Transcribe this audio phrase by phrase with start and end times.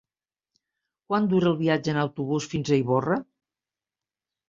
[1.11, 3.23] Quant dura el viatge en autobús fins a Ivorra?